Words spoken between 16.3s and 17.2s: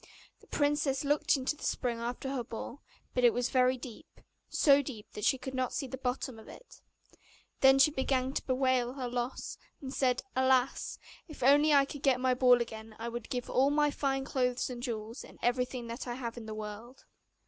in the world.